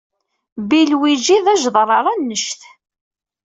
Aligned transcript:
Bill 0.69 0.91
wiji 1.01 1.37
d 1.45 1.47
ajeḍrar 1.53 2.05
an 2.13 2.21
ceč. 2.43 2.61